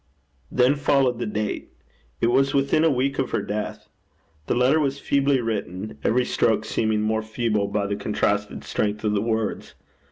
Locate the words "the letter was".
4.47-4.97